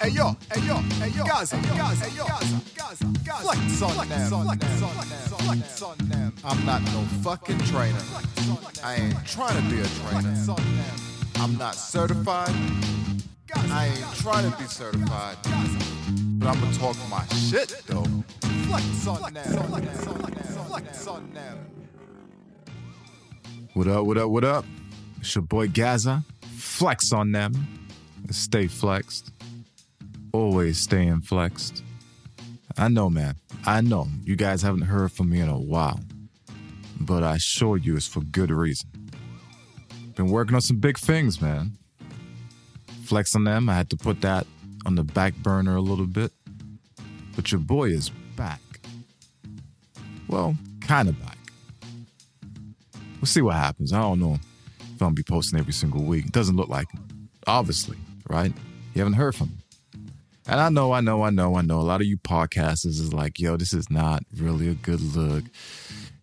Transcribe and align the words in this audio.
hey 0.00 0.10
yo, 0.10 0.36
hey 0.52 0.66
yo, 0.66 0.76
hey 0.76 1.08
yo, 1.10 1.24
Gazza, 1.24 1.56
Gazza, 1.56 2.04
hey 2.04 2.16
yo, 2.16 2.24
Gazza, 2.26 2.60
Gazza, 2.74 3.06
Gazza. 3.24 3.42
Flex 3.42 3.82
on 3.82 4.08
them, 4.08 4.30
flex 4.30 4.82
on 4.82 4.96
them, 4.96 5.18
flex 5.38 5.82
on 5.82 5.96
them. 5.98 6.34
I'm 6.44 6.66
not 6.66 6.82
no 6.82 7.02
fucking 7.22 7.58
trainer. 7.60 7.98
I 8.82 8.96
ain't 8.96 9.26
trying 9.26 9.56
to 9.62 9.70
be 9.70 9.80
a 9.80 9.86
trainer. 9.86 10.34
I'm 11.36 11.56
not 11.56 11.74
certified. 11.74 12.54
I 13.70 13.86
ain't 13.86 14.14
trying 14.16 14.50
to 14.50 14.56
be 14.58 14.64
certified. 14.64 15.36
But 16.38 16.48
I'm 16.48 16.60
gonna 16.60 16.76
talk 16.76 16.96
my 17.08 17.24
shit 17.26 17.82
though. 17.86 18.04
Flex 18.66 19.06
on 19.06 19.32
them, 19.32 19.44
flex 19.44 20.06
on 20.06 20.20
them, 20.20 20.66
flex 20.68 21.06
on 21.06 21.30
them. 21.32 21.58
What 23.74 23.88
up, 23.88 24.06
what 24.06 24.18
up, 24.18 24.30
what 24.30 24.44
up? 24.44 24.64
It's 25.20 25.34
your 25.34 25.42
boy 25.42 25.68
Gazza. 25.68 26.24
Flex 26.56 27.12
on 27.12 27.32
them. 27.32 27.52
Stay 28.30 28.66
flexed. 28.68 29.33
Always 30.34 30.80
staying 30.80 31.20
flexed. 31.20 31.84
I 32.76 32.88
know, 32.88 33.08
man. 33.08 33.36
I 33.64 33.80
know 33.82 34.08
you 34.24 34.34
guys 34.34 34.62
haven't 34.62 34.80
heard 34.82 35.12
from 35.12 35.30
me 35.30 35.38
in 35.38 35.48
a 35.48 35.56
while, 35.56 36.00
but 36.98 37.22
I 37.22 37.36
assure 37.36 37.76
you 37.76 37.94
it's 37.94 38.08
for 38.08 38.20
good 38.20 38.50
reason. 38.50 38.90
Been 40.16 40.26
working 40.26 40.56
on 40.56 40.60
some 40.60 40.80
big 40.80 40.98
things, 40.98 41.40
man. 41.40 41.78
Flex 43.04 43.36
on 43.36 43.44
them. 43.44 43.68
I 43.68 43.76
had 43.76 43.88
to 43.90 43.96
put 43.96 44.22
that 44.22 44.44
on 44.84 44.96
the 44.96 45.04
back 45.04 45.36
burner 45.36 45.76
a 45.76 45.80
little 45.80 46.08
bit, 46.08 46.32
but 47.36 47.52
your 47.52 47.60
boy 47.60 47.90
is 47.90 48.10
back. 48.34 48.60
Well, 50.26 50.56
kind 50.80 51.08
of 51.08 51.20
back. 51.20 51.38
We'll 53.20 53.26
see 53.26 53.40
what 53.40 53.54
happens. 53.54 53.92
I 53.92 54.00
don't 54.00 54.18
know 54.18 54.34
if 54.80 54.90
I'm 54.94 54.98
gonna 54.98 55.14
be 55.14 55.22
posting 55.22 55.60
every 55.60 55.72
single 55.72 56.02
week. 56.02 56.26
It 56.26 56.32
doesn't 56.32 56.56
look 56.56 56.68
like 56.68 56.88
it. 56.92 57.00
Obviously, 57.46 57.98
right? 58.28 58.52
You 58.94 58.98
haven't 58.98 59.12
heard 59.12 59.36
from 59.36 59.50
me. 59.50 59.63
And 60.46 60.60
I 60.60 60.68
know, 60.68 60.92
I 60.92 61.00
know, 61.00 61.22
I 61.22 61.30
know, 61.30 61.56
I 61.56 61.62
know. 61.62 61.80
A 61.80 61.82
lot 61.82 62.00
of 62.00 62.06
you 62.06 62.18
podcasters 62.18 63.00
is 63.00 63.14
like, 63.14 63.40
yo, 63.40 63.56
this 63.56 63.72
is 63.72 63.90
not 63.90 64.22
really 64.36 64.68
a 64.68 64.74
good 64.74 65.00
look. 65.00 65.44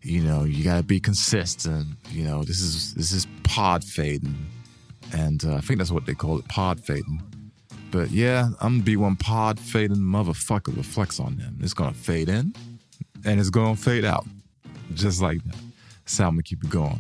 You 0.02 0.22
know, 0.22 0.44
you 0.44 0.64
gotta 0.64 0.84
be 0.84 1.00
consistent. 1.00 1.88
You 2.10 2.26
know, 2.26 2.44
this 2.44 2.62
is 2.62 2.94
this 2.94 3.12
is 3.12 3.28
pod 3.44 3.84
fading. 3.84 4.36
And 5.14 5.44
uh, 5.44 5.56
I 5.56 5.62
think 5.62 5.80
that's 5.80 5.92
what 5.92 6.06
they 6.06 6.14
call 6.14 6.38
it, 6.38 6.48
pod 6.48 6.80
fading. 6.80 7.22
But 7.90 8.12
yeah, 8.12 8.50
I'm 8.62 8.76
gonna 8.76 8.84
be 8.84 8.96
one 8.96 9.16
pod 9.16 9.60
fading 9.60 9.98
motherfucker 9.98 10.76
with 10.76 10.86
flex 10.86 11.20
on 11.20 11.38
them. 11.38 11.58
It's 11.62 11.74
gonna 11.74 11.94
fade 11.94 12.30
in 12.30 12.54
and 13.26 13.40
it's 13.40 13.50
gonna 13.50 13.76
fade 13.76 14.06
out. 14.06 14.26
Just 14.94 15.22
like 15.22 15.44
that. 15.46 15.58
So 16.06 16.26
I'm 16.26 16.32
gonna 16.32 16.44
keep 16.44 16.64
it 16.64 16.70
going. 16.70 17.00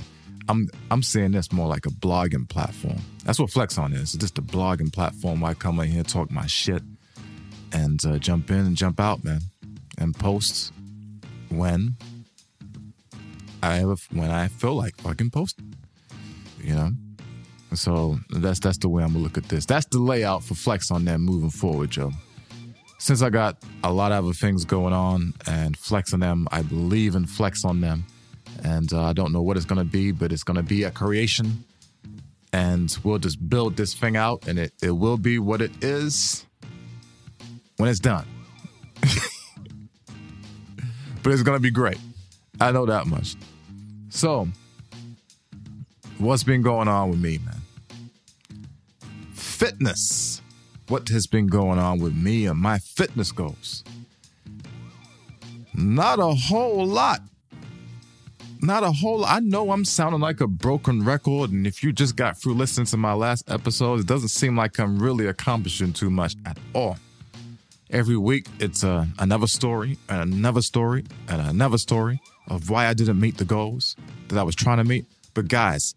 I'm 0.49 0.69
I'm 0.89 1.03
seeing 1.03 1.31
this 1.31 1.51
more 1.51 1.67
like 1.67 1.85
a 1.85 1.89
blogging 1.89 2.49
platform. 2.49 2.99
That's 3.23 3.39
what 3.39 3.49
Flex 3.49 3.77
on 3.77 3.93
is. 3.93 4.15
It's 4.15 4.15
just 4.15 4.37
a 4.37 4.41
blogging 4.41 4.91
platform 4.91 5.41
where 5.41 5.51
I 5.51 5.53
come 5.53 5.79
in 5.79 5.87
here, 5.87 6.03
talk 6.03 6.31
my 6.31 6.47
shit, 6.47 6.81
and 7.73 8.03
uh, 8.05 8.17
jump 8.17 8.49
in 8.51 8.59
and 8.59 8.75
jump 8.75 8.99
out, 8.99 9.23
man, 9.23 9.41
and 9.97 10.15
post 10.15 10.73
when 11.49 11.95
I 13.63 13.81
ever 13.81 13.95
when 14.11 14.29
I 14.31 14.47
feel 14.47 14.75
like 14.75 14.95
fucking 14.97 15.31
posting. 15.31 15.73
You 16.61 16.75
know. 16.75 16.91
So 17.73 18.19
that's 18.29 18.59
that's 18.59 18.77
the 18.77 18.89
way 18.89 19.03
I'm 19.03 19.13
gonna 19.13 19.23
look 19.23 19.37
at 19.37 19.47
this. 19.49 19.65
That's 19.65 19.85
the 19.85 19.99
layout 19.99 20.43
for 20.43 20.55
Flex 20.55 20.91
on 20.91 21.05
them 21.05 21.21
moving 21.21 21.49
forward, 21.49 21.91
Joe. 21.91 22.11
Since 22.97 23.21
I 23.21 23.29
got 23.29 23.57
a 23.83 23.91
lot 23.91 24.11
of 24.11 24.25
other 24.25 24.33
things 24.33 24.65
going 24.65 24.93
on 24.93 25.33
and 25.47 25.75
Flex 25.75 26.13
on 26.13 26.19
them, 26.19 26.47
I 26.51 26.61
believe 26.61 27.15
in 27.15 27.25
Flex 27.25 27.65
on 27.65 27.81
them 27.81 28.05
and 28.63 28.91
uh, 28.93 29.03
I 29.03 29.13
don't 29.13 29.31
know 29.31 29.41
what 29.41 29.57
it's 29.57 29.65
to 29.65 29.83
be, 29.83 30.11
but 30.11 30.31
it's 30.31 30.43
to 30.57 30.63
be 30.63 30.83
a 30.83 30.91
creation. 30.91 31.63
And 32.53 32.95
we'll 33.03 33.17
just 33.17 33.49
build 33.49 33.77
this 33.77 33.93
thing 33.93 34.17
out, 34.17 34.47
and 34.47 34.59
it, 34.59 34.73
it 34.81 34.91
will 34.91 35.17
be 35.17 35.39
what 35.39 35.61
it 35.61 35.71
is 35.83 36.45
when 37.81 37.89
it's 37.89 37.99
done. 37.99 38.27
but 41.23 41.33
it's 41.33 41.41
to 41.41 41.59
be 41.59 41.71
great. 41.71 41.97
I 42.59 42.71
know 42.71 42.85
that 42.85 43.07
much. 43.07 43.35
So, 44.09 44.47
what's 46.19 46.43
been 46.43 46.61
going 46.61 46.87
on 46.87 47.09
with 47.09 47.19
me, 47.19 47.39
man? 47.39 47.61
Fitness. 49.33 50.43
What 50.89 51.09
has 51.09 51.25
been 51.25 51.47
going 51.47 51.79
on 51.79 51.99
with 51.99 52.13
me 52.15 52.45
and 52.45 52.59
my 52.59 52.77
fitness 52.77 53.31
goals? 53.31 53.83
Not 55.73 56.19
a 56.19 56.35
whole 56.35 56.85
lot 56.85 57.21
not 58.63 58.83
a 58.83 58.91
whole 58.91 59.25
I 59.25 59.39
know 59.39 59.71
I'm 59.71 59.83
sounding 59.83 60.21
like 60.21 60.39
a 60.39 60.45
broken 60.45 61.03
record, 61.03 61.49
and 61.51 61.65
if 61.65 61.83
you 61.83 61.91
just 61.91 62.15
got 62.15 62.37
through 62.37 62.53
listening 62.53 62.85
to 62.87 62.97
my 62.97 63.13
last 63.13 63.49
episode, 63.49 64.01
it 64.01 64.05
doesn't 64.05 64.29
seem 64.29 64.55
like 64.55 64.79
I'm 64.79 64.99
really 64.99 65.25
accomplishing 65.25 65.93
too 65.93 66.11
much 66.11 66.35
at 66.45 66.59
all. 66.75 66.95
Every 67.91 68.15
week, 68.15 68.45
it's 68.59 68.85
uh, 68.85 69.05
another 69.19 69.47
story, 69.47 69.97
and 70.07 70.33
another 70.33 70.61
story, 70.61 71.03
and 71.27 71.41
another 71.41 71.77
story 71.77 72.21
of 72.47 72.69
why 72.69 72.87
I 72.87 72.93
didn't 72.93 73.19
meet 73.19 73.37
the 73.37 73.43
goals 73.45 73.97
that 74.29 74.39
I 74.39 74.43
was 74.43 74.55
trying 74.55 74.77
to 74.77 74.85
meet. 74.85 75.05
But 75.33 75.49
guys, 75.49 75.93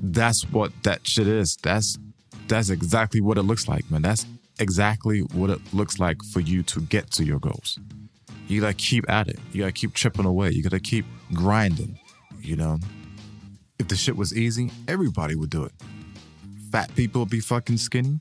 that's 0.00 0.42
what 0.50 0.72
that 0.84 1.06
shit 1.06 1.26
is. 1.26 1.58
That's 1.62 1.98
that's 2.46 2.70
exactly 2.70 3.20
what 3.20 3.36
it 3.36 3.42
looks 3.42 3.68
like, 3.68 3.90
man. 3.90 4.00
That's 4.00 4.24
exactly 4.58 5.20
what 5.20 5.50
it 5.50 5.60
looks 5.74 5.98
like 5.98 6.22
for 6.32 6.40
you 6.40 6.62
to 6.64 6.80
get 6.80 7.10
to 7.12 7.24
your 7.24 7.38
goals. 7.38 7.78
You 8.46 8.62
gotta 8.62 8.72
keep 8.72 9.08
at 9.10 9.28
it. 9.28 9.38
You 9.52 9.60
gotta 9.60 9.72
keep 9.72 9.94
chipping 9.94 10.24
away. 10.24 10.50
You 10.52 10.62
gotta 10.62 10.80
keep 10.80 11.04
grinding. 11.34 11.98
You 12.40 12.56
know, 12.56 12.78
if 13.78 13.88
the 13.88 13.96
shit 13.96 14.16
was 14.16 14.34
easy, 14.34 14.70
everybody 14.88 15.34
would 15.34 15.50
do 15.50 15.64
it. 15.64 15.72
Fat 16.72 16.94
people 16.94 17.20
would 17.20 17.30
be 17.30 17.40
fucking 17.40 17.76
skinny, 17.76 18.20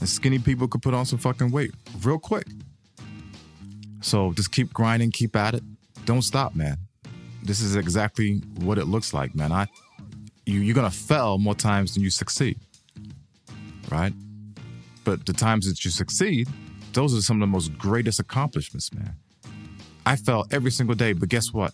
and 0.00 0.08
skinny 0.08 0.38
people 0.38 0.66
could 0.66 0.82
put 0.82 0.94
on 0.94 1.06
some 1.06 1.18
fucking 1.18 1.50
weight 1.50 1.72
real 2.02 2.18
quick. 2.18 2.46
So 4.00 4.32
just 4.32 4.50
keep 4.50 4.72
grinding, 4.72 5.10
keep 5.10 5.36
at 5.36 5.54
it. 5.54 5.62
Don't 6.06 6.22
stop, 6.22 6.56
man. 6.56 6.78
This 7.42 7.60
is 7.60 7.76
exactly 7.76 8.42
what 8.60 8.78
it 8.78 8.86
looks 8.86 9.14
like, 9.14 9.34
man. 9.34 9.52
I 9.52 9.68
you 10.46 10.60
you're 10.60 10.74
gonna 10.74 10.90
fail 10.90 11.38
more 11.38 11.54
times 11.54 11.94
than 11.94 12.02
you 12.02 12.10
succeed. 12.10 12.58
Right? 13.90 14.12
But 15.04 15.26
the 15.26 15.32
times 15.32 15.68
that 15.68 15.84
you 15.84 15.90
succeed, 15.90 16.48
those 16.92 17.16
are 17.16 17.22
some 17.22 17.36
of 17.36 17.40
the 17.40 17.52
most 17.52 17.76
greatest 17.78 18.20
accomplishments, 18.20 18.92
man. 18.92 19.14
I 20.06 20.16
fell 20.16 20.46
every 20.50 20.70
single 20.70 20.94
day, 20.94 21.12
but 21.12 21.28
guess 21.28 21.52
what? 21.52 21.72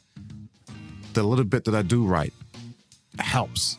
The 1.14 1.22
little 1.22 1.44
bit 1.44 1.64
that 1.64 1.74
I 1.74 1.82
do 1.82 2.04
right 2.04 2.32
helps. 3.18 3.78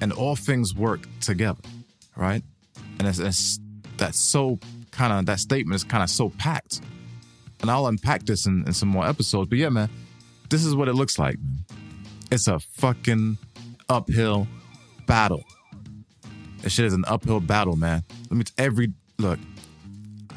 And 0.00 0.12
all 0.12 0.36
things 0.36 0.74
work 0.74 1.06
together, 1.20 1.62
right? 2.16 2.42
And 3.02 3.08
it's, 3.08 3.18
it's 3.18 3.58
that's 3.96 4.16
so 4.16 4.60
kind 4.92 5.12
of, 5.12 5.26
that 5.26 5.40
statement 5.40 5.74
is 5.74 5.82
kind 5.82 6.04
of 6.04 6.08
so 6.08 6.30
packed. 6.30 6.80
And 7.60 7.68
I'll 7.68 7.88
unpack 7.88 8.26
this 8.26 8.46
in, 8.46 8.62
in 8.64 8.72
some 8.72 8.88
more 8.88 9.04
episodes. 9.04 9.48
But 9.48 9.58
yeah, 9.58 9.70
man, 9.70 9.90
this 10.50 10.64
is 10.64 10.76
what 10.76 10.86
it 10.86 10.92
looks 10.92 11.18
like. 11.18 11.34
It's 12.30 12.46
a 12.46 12.60
fucking 12.60 13.38
uphill 13.88 14.46
battle. 15.08 15.42
This 16.60 16.74
shit 16.74 16.84
is 16.84 16.92
an 16.92 17.04
uphill 17.08 17.40
battle, 17.40 17.74
man. 17.74 18.04
Let 18.30 18.36
me, 18.36 18.44
t- 18.44 18.52
every, 18.56 18.92
look, 19.18 19.40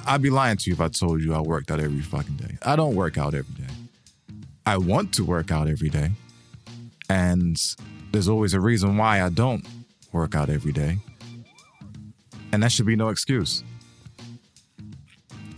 I'd 0.08 0.24
be 0.24 0.32
lying 0.32 0.58
to 0.58 0.70
you 0.72 0.74
if 0.74 0.82
I 0.82 0.88
told 0.88 1.22
you 1.22 1.36
I 1.36 1.42
worked 1.42 1.70
out 1.70 1.80
every 1.80 2.02
fucking 2.02 2.38
day. 2.38 2.58
I 2.64 2.76
don't 2.76 2.96
work 2.96 3.20
out 3.20 3.36
every 3.36 3.54
day. 3.54 3.74
I 4.66 4.78
want 4.78 5.14
to 5.14 5.24
work 5.24 5.52
out 5.52 5.68
every 5.68 5.90
day. 5.90 6.10
And 7.10 7.62
there's 8.12 8.28
always 8.28 8.56
a 8.56 8.60
reason 8.60 8.98
why 8.98 9.22
I 9.22 9.30
don't 9.30 9.64
work 10.12 10.34
out 10.34 10.50
every 10.50 10.72
day. 10.72 10.98
And 12.56 12.64
that 12.64 12.72
should 12.72 12.86
be 12.86 12.96
no 12.96 13.10
excuse. 13.10 13.66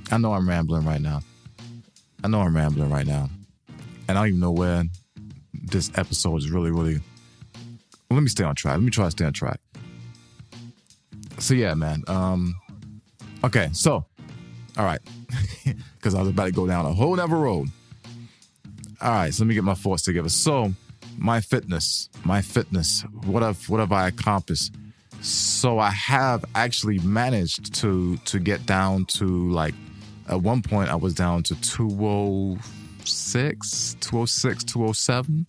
I 0.10 0.18
know 0.18 0.34
I'm 0.34 0.50
rambling 0.50 0.84
right 0.84 1.00
now. 1.00 1.22
I 2.24 2.28
know 2.28 2.42
I'm 2.42 2.56
rambling 2.56 2.90
right 2.90 3.06
now. 3.06 3.30
And 4.08 4.18
I 4.18 4.22
don't 4.22 4.28
even 4.30 4.40
know 4.40 4.50
where 4.50 4.84
this 5.54 5.92
episode 5.94 6.38
is 6.38 6.50
really, 6.50 6.72
really. 6.72 7.00
Let 8.10 8.24
me 8.24 8.30
stay 8.30 8.44
on 8.44 8.56
track. 8.56 8.74
Let 8.74 8.82
me 8.82 8.90
try 8.90 9.06
to 9.06 9.12
stay 9.12 9.26
on 9.26 9.34
track. 9.34 9.60
So 11.38 11.54
yeah, 11.54 11.76
man. 11.76 12.02
Um, 12.08 12.56
okay, 13.44 13.70
so 13.74 14.04
all 14.76 14.86
right. 14.86 15.00
Because 15.98 16.16
I 16.16 16.22
was 16.22 16.30
about 16.30 16.46
to 16.46 16.52
go 16.52 16.66
down 16.66 16.86
a 16.86 16.94
whole 16.94 17.16
nother 17.16 17.36
road. 17.36 17.68
All 19.02 19.12
right, 19.12 19.32
so 19.32 19.44
let 19.44 19.50
me 19.50 19.54
get 19.54 19.64
my 19.64 19.76
thoughts 19.76 20.02
together. 20.02 20.30
So, 20.30 20.74
my 21.18 21.42
fitness, 21.42 22.10
my 22.24 22.42
fitness, 22.42 23.04
what 23.26 23.44
have 23.44 23.70
what 23.70 23.82
have 23.82 23.92
I 23.92 24.08
accomplished? 24.08 24.74
So 25.22 25.80
I 25.80 25.92
have 25.92 26.44
actually 26.56 27.00
managed 27.00 27.74
to 27.76 28.18
to 28.18 28.40
get 28.40 28.66
down 28.66 29.06
to 29.06 29.50
like 29.52 29.76
at 30.28 30.42
one 30.42 30.62
point 30.62 30.90
I 30.90 30.96
was 30.96 31.14
down 31.14 31.44
to 31.44 31.56
206, 31.62 33.96
206, 34.00 34.64
207. 34.64 35.46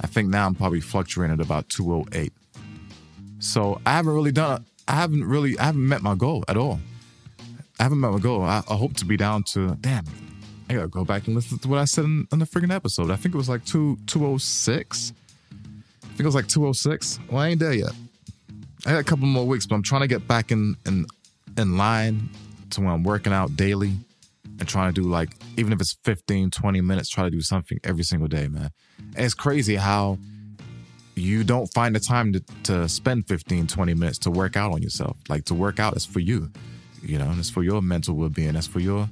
I 0.00 0.06
think 0.06 0.28
now 0.28 0.46
I'm 0.46 0.54
probably 0.54 0.80
fluctuating 0.80 1.34
at 1.34 1.40
about 1.40 1.68
208. 1.68 2.32
So 3.38 3.80
I 3.84 3.92
haven't 3.92 4.14
really 4.14 4.32
done 4.32 4.64
I 4.88 4.96
haven't 4.96 5.24
really 5.24 5.58
I 5.58 5.64
haven't 5.64 5.86
met 5.86 6.02
my 6.02 6.14
goal 6.14 6.44
at 6.48 6.56
all. 6.56 6.80
I 7.78 7.84
haven't 7.84 8.00
met 8.00 8.12
my 8.12 8.18
goal. 8.18 8.42
I, 8.42 8.62
I, 8.68 8.74
hope 8.74 8.94
to 8.98 9.04
be 9.04 9.16
down 9.16 9.42
to 9.44 9.76
damn. 9.80 10.04
I 10.68 10.74
gotta 10.74 10.88
go 10.88 11.04
back 11.04 11.26
and 11.26 11.34
listen 11.34 11.58
to 11.58 11.68
what 11.68 11.78
I 11.78 11.84
said 11.84 12.04
in, 12.04 12.28
in 12.30 12.38
the 12.38 12.44
freaking 12.44 12.74
episode. 12.74 13.10
I 13.10 13.16
think 13.16 13.34
it 13.34 13.38
was 13.38 13.48
like 13.48 13.64
two 13.64 13.98
two 14.06 14.26
oh 14.26 14.38
six. 14.38 15.12
I 16.02 16.06
think 16.08 16.20
it 16.20 16.26
was 16.26 16.34
like 16.34 16.48
two 16.48 16.66
oh 16.66 16.72
six. 16.72 17.18
Well, 17.30 17.40
I 17.40 17.48
ain't 17.48 17.60
there 17.60 17.72
yet. 17.72 17.92
I 18.86 18.92
got 18.92 19.00
a 19.00 19.04
couple 19.04 19.26
more 19.26 19.46
weeks, 19.46 19.66
but 19.66 19.76
I'm 19.76 19.82
trying 19.82 20.00
to 20.00 20.08
get 20.08 20.26
back 20.26 20.50
in 20.50 20.76
in 20.86 21.06
in 21.56 21.76
line 21.76 22.28
to 22.70 22.80
when 22.80 22.90
I'm 22.90 23.02
working 23.02 23.32
out 23.32 23.56
daily 23.56 23.92
and 24.58 24.68
trying 24.68 24.92
to 24.92 25.00
do 25.00 25.08
like, 25.08 25.30
even 25.56 25.72
if 25.72 25.80
it's 25.80 25.96
15, 26.04 26.50
20 26.50 26.80
minutes, 26.80 27.08
try 27.08 27.24
to 27.24 27.30
do 27.30 27.40
something 27.40 27.78
every 27.84 28.04
single 28.04 28.28
day, 28.28 28.48
man. 28.48 28.70
And 29.16 29.24
it's 29.24 29.34
crazy 29.34 29.76
how 29.76 30.18
you 31.14 31.44
don't 31.44 31.66
find 31.72 31.94
the 31.94 32.00
time 32.00 32.32
to, 32.32 32.40
to 32.64 32.88
spend 32.88 33.28
15, 33.28 33.66
20 33.66 33.94
minutes 33.94 34.18
to 34.18 34.30
work 34.30 34.56
out 34.56 34.72
on 34.72 34.82
yourself. 34.82 35.16
Like 35.28 35.44
to 35.46 35.54
work 35.54 35.78
out 35.78 35.96
is 35.96 36.06
for 36.06 36.20
you, 36.20 36.50
you 37.02 37.18
know, 37.18 37.28
and 37.28 37.38
it's 37.38 37.50
for 37.50 37.62
your 37.62 37.82
mental 37.82 38.14
well 38.14 38.28
being. 38.28 38.52
That's 38.54 38.66
for 38.66 38.80
your, 38.80 39.08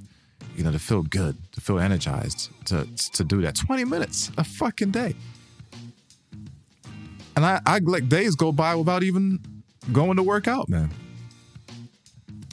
you 0.57 0.65
know, 0.65 0.73
to 0.73 0.79
feel 0.79 1.03
good, 1.03 1.37
to 1.53 1.61
feel 1.61 1.79
energized, 1.79 2.51
to, 2.67 2.87
to 3.13 3.25
do 3.25 3.41
that. 3.43 3.55
20 3.57 3.85
minutes 3.85 4.31
a 4.39 4.45
fucking 4.45 4.91
day. 4.91 5.15
And 7.37 7.45
I, 7.45 7.61
I 7.67 7.79
let 7.79 8.09
days 8.09 8.35
go 8.35 8.53
by 8.53 8.75
without 8.75 9.03
even 9.03 9.39
going 9.93 10.17
to 10.17 10.23
work 10.23 10.49
out, 10.49 10.69
man. 10.69 10.91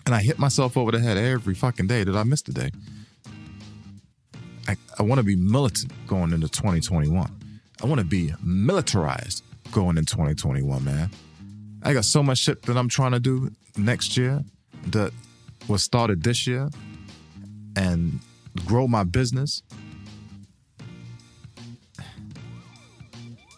And 0.06 0.16
I 0.16 0.22
hit 0.22 0.40
myself 0.40 0.78
over 0.78 0.92
the 0.92 1.00
head 1.00 1.18
every 1.18 1.54
fucking 1.54 1.88
day 1.88 2.04
that 2.04 2.16
I 2.16 2.24
missed 2.24 2.48
a 2.50 2.54
day. 2.54 2.72
I, 4.68 4.76
I 4.98 5.04
want 5.04 5.20
to 5.20 5.24
be 5.24 5.36
militant 5.36 5.92
going 6.08 6.32
into 6.32 6.48
2021. 6.48 7.30
I 7.82 7.86
want 7.86 8.00
to 8.00 8.06
be 8.06 8.34
militarized 8.42 9.44
going 9.72 9.98
in 9.98 10.06
2021, 10.06 10.84
man. 10.84 11.10
I 11.84 11.94
got 11.94 12.06
so 12.06 12.24
much 12.24 12.40
shit 12.40 12.64
that 12.64 12.78
I'm 12.78 12.90
trying 12.90 13.12
to 13.12 13.20
do 13.20 13.52
next 13.78 14.18
year 14.18 14.44
that 14.88 15.12
was 15.68 15.84
started 15.84 16.24
this 16.24 16.48
year 16.48 16.70
and 17.76 18.20
grow 18.66 18.88
my 18.88 19.04
business. 19.04 19.62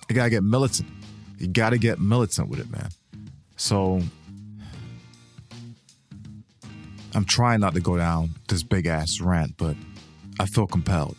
You 0.10 0.16
gotta 0.16 0.30
get 0.30 0.44
militant. 0.44 0.90
You 1.38 1.48
gotta 1.48 1.78
get 1.78 2.00
militant 2.00 2.50
with 2.50 2.60
it, 2.60 2.72
man. 2.72 2.90
So 3.60 4.00
I'm 7.14 7.26
trying 7.26 7.60
not 7.60 7.74
to 7.74 7.82
go 7.82 7.98
down 7.98 8.30
this 8.48 8.64
big 8.64 8.88
ass 8.88 9.20
rant, 9.20 9.58
but 9.58 9.76
I 10.40 10.46
feel 10.46 10.66
compelled. 10.66 11.18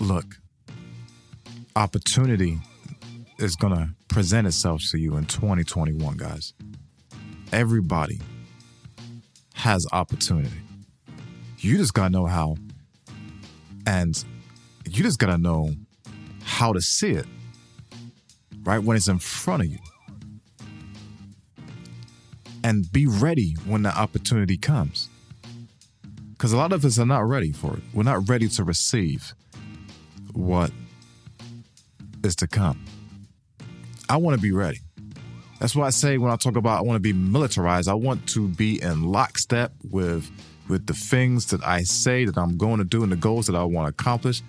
Look, 0.00 0.26
opportunity 1.74 2.58
is 3.38 3.56
going 3.56 3.74
to 3.74 3.88
present 4.08 4.46
itself 4.46 4.82
to 4.90 4.98
you 4.98 5.16
in 5.16 5.24
2021, 5.24 6.18
guys. 6.18 6.52
Everybody 7.52 8.20
has 9.54 9.86
opportunity. 9.92 10.60
You 11.58 11.78
just 11.78 11.94
got 11.94 12.08
to 12.08 12.10
know 12.10 12.26
how, 12.26 12.56
and 13.86 14.22
you 14.84 15.02
just 15.02 15.18
got 15.18 15.28
to 15.28 15.38
know 15.38 15.70
how 16.42 16.74
to 16.74 16.82
see 16.82 17.12
it, 17.12 17.26
right? 18.62 18.78
When 18.78 18.98
it's 18.98 19.08
in 19.08 19.18
front 19.18 19.62
of 19.62 19.68
you. 19.70 19.78
And 22.70 22.90
be 22.92 23.08
ready 23.08 23.56
when 23.66 23.82
the 23.82 23.88
opportunity 23.88 24.56
comes. 24.56 25.08
Because 26.30 26.52
a 26.52 26.56
lot 26.56 26.72
of 26.72 26.84
us 26.84 27.00
are 27.00 27.04
not 27.04 27.28
ready 27.28 27.50
for 27.50 27.76
it. 27.76 27.82
We're 27.92 28.04
not 28.04 28.28
ready 28.28 28.46
to 28.46 28.62
receive 28.62 29.34
what 30.34 30.70
is 32.22 32.36
to 32.36 32.46
come. 32.46 32.86
I 34.08 34.18
want 34.18 34.36
to 34.36 34.40
be 34.40 34.52
ready. 34.52 34.78
That's 35.58 35.74
why 35.74 35.88
I 35.88 35.90
say 35.90 36.16
when 36.16 36.30
I 36.30 36.36
talk 36.36 36.54
about 36.54 36.78
I 36.78 36.82
want 36.82 36.94
to 36.94 37.00
be 37.00 37.12
militarized, 37.12 37.88
I 37.88 37.94
want 37.94 38.28
to 38.28 38.46
be 38.46 38.80
in 38.80 39.10
lockstep 39.10 39.72
with 39.90 40.30
with 40.68 40.86
the 40.86 40.94
things 40.94 41.46
that 41.46 41.66
I 41.66 41.82
say 41.82 42.24
that 42.24 42.38
I'm 42.38 42.56
going 42.56 42.78
to 42.78 42.84
do 42.84 43.02
and 43.02 43.10
the 43.10 43.16
goals 43.16 43.48
that 43.48 43.56
I 43.56 43.64
want 43.64 43.86
to 43.86 44.00
accomplish. 44.00 44.42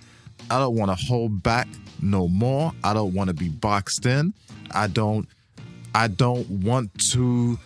I 0.48 0.60
don't 0.60 0.76
want 0.76 0.96
to 0.96 1.06
hold 1.06 1.42
back 1.42 1.66
no 2.00 2.28
more. 2.28 2.72
I 2.84 2.94
don't 2.94 3.14
want 3.14 3.30
to 3.30 3.34
be 3.34 3.48
boxed 3.48 4.06
in. 4.06 4.32
I 4.70 4.86
don't 4.86 5.26
I 5.92 6.06
don't 6.06 6.48
want 6.48 6.96
to 7.10 7.58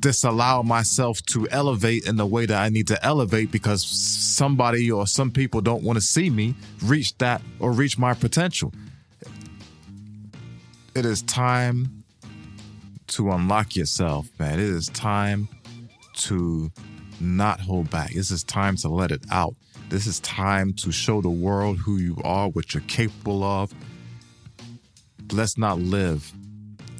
disallow 0.00 0.62
myself 0.62 1.20
to 1.26 1.48
elevate 1.50 2.06
in 2.06 2.16
the 2.16 2.26
way 2.26 2.46
that 2.46 2.60
I 2.60 2.68
need 2.68 2.88
to 2.88 3.04
elevate 3.04 3.50
because 3.50 3.84
somebody 3.84 4.90
or 4.90 5.06
some 5.06 5.30
people 5.30 5.60
don't 5.60 5.82
want 5.82 5.96
to 5.96 6.00
see 6.00 6.30
me 6.30 6.54
reach 6.82 7.16
that 7.18 7.42
or 7.58 7.72
reach 7.72 7.98
my 7.98 8.14
potential. 8.14 8.72
It 10.94 11.04
is 11.04 11.22
time 11.22 12.04
to 13.08 13.30
unlock 13.30 13.76
yourself, 13.76 14.28
man. 14.38 14.54
It 14.54 14.66
is 14.66 14.88
time 14.88 15.48
to 16.14 16.70
not 17.20 17.60
hold 17.60 17.90
back. 17.90 18.12
This 18.12 18.30
is 18.30 18.42
time 18.42 18.76
to 18.76 18.88
let 18.88 19.10
it 19.10 19.22
out. 19.30 19.54
This 19.88 20.06
is 20.06 20.20
time 20.20 20.72
to 20.74 20.92
show 20.92 21.20
the 21.20 21.30
world 21.30 21.78
who 21.78 21.96
you 21.96 22.16
are, 22.24 22.48
what 22.48 22.74
you're 22.74 22.82
capable 22.82 23.42
of. 23.42 23.72
Let's 25.32 25.58
not 25.58 25.78
live 25.78 26.32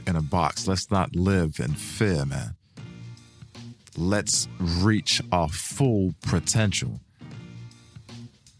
in 0.07 0.17
a 0.17 0.23
box. 0.23 0.67
Let's 0.67 0.91
not 0.91 1.15
live 1.15 1.61
in 1.61 1.73
fear, 1.75 2.25
man. 2.25 2.55
Let's 4.01 4.49
reach 4.59 5.21
our 5.31 5.51
full 5.51 6.15
potential. 6.23 7.01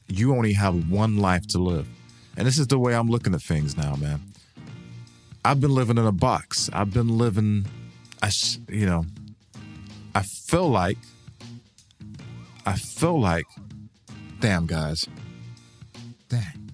You 0.07 0.35
only 0.37 0.53
have 0.53 0.91
one 0.91 1.17
life 1.17 1.47
to 1.49 1.59
live. 1.59 1.89
And 2.37 2.47
this 2.47 2.59
is 2.59 2.67
the 2.67 2.79
way 2.79 2.95
I'm 2.95 3.09
looking 3.09 3.35
at 3.35 3.41
things 3.41 3.75
now, 3.75 3.97
man. 3.97 4.21
I've 5.43 5.59
been 5.59 5.75
living 5.75 5.97
in 5.97 6.05
a 6.05 6.13
box. 6.13 6.69
I've 6.75 6.93
been 6.93 7.17
living, 7.17 7.65
I, 8.23 8.31
you 8.69 8.85
know, 8.85 9.07
I 10.15 10.21
feel 10.21 10.69
like, 10.69 10.99
I 12.67 12.75
feel 12.75 13.19
like, 13.19 13.47
damn 14.41 14.67
guys, 14.67 15.07
dang, 16.29 16.71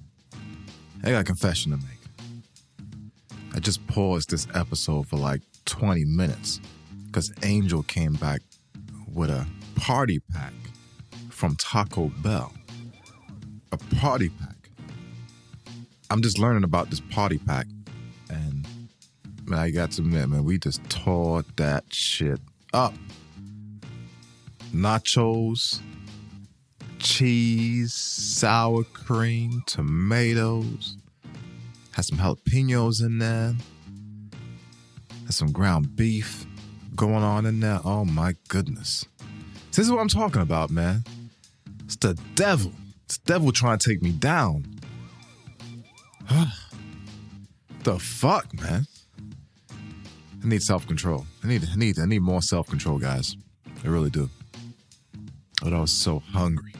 I 1.04 1.10
got 1.10 1.20
a 1.20 1.24
confession 1.24 1.70
to 1.70 1.78
make. 1.78 3.46
I 3.54 3.60
just 3.60 3.86
paused 3.86 4.30
this 4.30 4.48
episode 4.54 5.06
for 5.06 5.18
like 5.18 5.42
20 5.66 6.04
minutes 6.04 6.60
because 7.06 7.32
Angel 7.44 7.84
came 7.84 8.14
back 8.14 8.40
with 9.16 9.30
a 9.30 9.46
party 9.76 10.20
pack 10.32 10.52
from 11.30 11.56
Taco 11.56 12.12
Bell. 12.22 12.52
A 13.72 13.78
party 13.96 14.28
pack. 14.28 14.70
I'm 16.10 16.22
just 16.22 16.38
learning 16.38 16.62
about 16.62 16.90
this 16.90 17.00
party 17.00 17.38
pack 17.38 17.66
and 18.30 18.66
Man, 19.48 19.60
I 19.60 19.70
got 19.70 19.92
to 19.92 20.02
admit, 20.02 20.28
man, 20.28 20.44
we 20.44 20.58
just 20.58 20.82
tore 20.90 21.44
that 21.54 21.84
shit 21.92 22.40
up. 22.72 22.94
Nachos, 24.74 25.80
cheese, 26.98 27.94
sour 27.94 28.82
cream, 28.82 29.62
tomatoes. 29.66 30.96
Had 31.92 32.06
some 32.06 32.18
jalapenos 32.18 33.04
in 33.04 33.18
there. 33.18 33.54
Had 35.26 35.34
some 35.34 35.52
ground 35.52 35.94
beef 35.94 36.44
going 36.96 37.22
on 37.22 37.46
in 37.46 37.60
there. 37.60 37.80
Oh 37.84 38.04
my 38.04 38.34
goodness. 38.48 39.04
This 39.70 39.80
is 39.86 39.92
what 39.92 40.00
I'm 40.00 40.08
talking 40.08 40.42
about, 40.42 40.70
man. 40.70 41.04
It's 41.84 41.96
the 41.96 42.18
devil. 42.34 42.72
It's 43.04 43.18
the 43.18 43.34
devil 43.34 43.52
trying 43.52 43.78
to 43.78 43.88
take 43.88 44.02
me 44.02 44.10
down. 44.10 44.64
the 47.84 47.98
fuck, 47.98 48.52
man? 48.60 48.86
I 50.42 50.48
need 50.48 50.62
self 50.62 50.86
control. 50.86 51.26
I 51.44 51.48
need, 51.48 51.68
I 51.70 51.76
need, 51.76 51.98
I 51.98 52.06
need 52.06 52.22
more 52.22 52.42
self 52.42 52.68
control, 52.68 52.98
guys. 52.98 53.36
I 53.84 53.88
really 53.88 54.10
do. 54.10 54.30
But 55.62 55.72
I 55.72 55.80
was 55.80 55.92
so 55.92 56.20
hungry. 56.20 56.72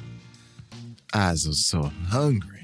I 1.12 1.30
was 1.30 1.66
so 1.66 1.90
hungry. 2.08 2.55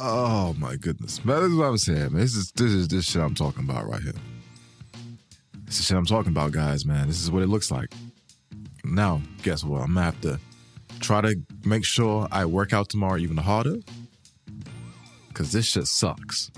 Oh 0.00 0.54
my 0.58 0.76
goodness, 0.76 1.24
man! 1.24 1.42
This 1.42 1.50
is 1.50 1.56
what 1.56 1.64
I'm 1.66 1.78
saying, 1.78 2.12
man. 2.12 2.20
This 2.20 2.34
is 2.34 2.52
this 2.52 2.72
is 2.72 2.88
this 2.88 3.04
shit 3.04 3.22
I'm 3.22 3.34
talking 3.34 3.64
about 3.64 3.88
right 3.88 4.00
here. 4.00 4.12
This 5.64 5.80
is 5.80 5.86
shit 5.86 5.96
I'm 5.96 6.06
talking 6.06 6.30
about, 6.30 6.52
guys. 6.52 6.86
Man, 6.86 7.06
this 7.06 7.22
is 7.22 7.30
what 7.30 7.42
it 7.42 7.48
looks 7.48 7.70
like. 7.70 7.92
Now, 8.84 9.20
guess 9.42 9.64
what? 9.64 9.82
I'm 9.82 9.94
gonna 9.94 10.02
have 10.02 10.20
to 10.22 10.40
try 11.00 11.20
to 11.20 11.36
make 11.64 11.84
sure 11.84 12.28
I 12.30 12.44
work 12.44 12.72
out 12.72 12.88
tomorrow 12.88 13.18
even 13.18 13.36
harder. 13.36 13.76
Cause 15.34 15.52
this 15.52 15.66
shit 15.66 15.86
sucks. 15.86 16.50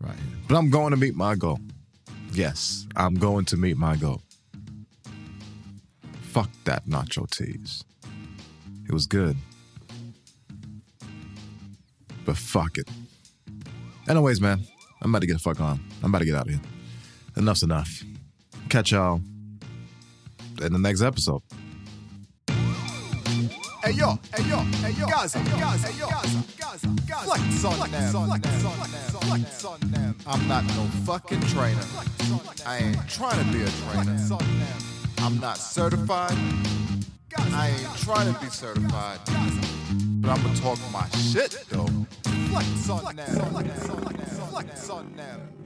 Right. 0.00 0.14
Here. 0.14 0.38
But 0.48 0.56
I'm 0.56 0.70
going 0.70 0.92
to 0.92 0.96
meet 0.96 1.14
my 1.14 1.34
goal. 1.34 1.60
Yes, 2.32 2.86
I'm 2.96 3.14
going 3.14 3.44
to 3.46 3.56
meet 3.56 3.76
my 3.76 3.96
goal. 3.96 4.22
Fuck 6.22 6.48
that 6.64 6.86
nacho 6.86 7.28
tease. 7.28 7.84
It 8.88 8.92
was 8.92 9.06
good. 9.06 9.36
But 12.24 12.36
fuck 12.36 12.78
it. 12.78 12.88
Anyways, 14.08 14.40
man, 14.40 14.60
I'm 15.00 15.10
about 15.10 15.20
to 15.20 15.26
get 15.26 15.34
the 15.34 15.38
fuck 15.38 15.60
on. 15.60 15.80
I'm 16.02 16.10
about 16.10 16.20
to 16.20 16.24
get 16.24 16.34
out 16.34 16.46
of 16.46 16.50
here. 16.50 16.60
Enough's 17.36 17.62
enough. 17.62 18.04
Catch 18.68 18.92
y'all 18.92 19.20
in 20.60 20.72
the 20.72 20.78
next 20.78 21.02
episode. 21.02 21.42
Hey 23.84 23.92
yo, 23.92 24.16
hey 24.32 24.48
yo, 24.48 24.58
hey 24.58 24.92
yo, 24.92 25.06
Gazza, 25.08 25.40
Gazza, 25.40 25.88
hey 25.88 25.98
yo, 25.98 26.08
Gazza, 26.08 26.44
Gazza, 26.56 26.88
Gazza. 27.04 27.24
Flex 27.24 27.64
on 27.64 27.90
them, 27.90 28.12
flex 28.12 28.14
on 28.14 28.28
them, 28.28 28.90
flex 29.22 29.64
on 29.64 29.80
them. 29.80 30.16
I'm 30.24 30.46
not 30.46 30.64
no 30.66 30.84
fucking 31.04 31.40
trainer. 31.48 31.82
I 32.64 32.78
ain't 32.78 33.08
trying 33.08 33.44
to 33.44 33.52
be 33.52 33.64
a 33.64 33.68
trainer. 33.68 34.16
I'm 35.18 35.40
not 35.40 35.58
certified. 35.58 36.38
I 37.36 37.70
ain't 37.70 37.96
trying 37.98 38.32
to 38.32 38.40
be 38.40 38.46
certified. 38.50 39.18
But 40.22 40.30
I'm 40.30 40.42
gonna 40.42 40.56
talk 40.60 40.78
my 40.92 41.08
shit 41.18 41.64
though. 41.68 41.84
Flex 42.22 42.88
on 42.90 43.16
them, 43.16 43.26
flex 43.26 43.88
on 43.90 44.04
them, 44.04 44.26
flex 44.50 44.88
on 44.90 45.16
them. 45.16 45.61